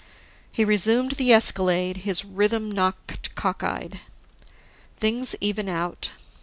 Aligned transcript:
He 0.51 0.65
resumed 0.65 1.11
the 1.11 1.31
escalade, 1.31 1.97
his 1.97 2.25
rhythm 2.25 2.71
knocked 2.71 3.35
cockeyed. 3.35 3.99
Things 4.97 5.35
even 5.39 5.69
out. 5.69 6.09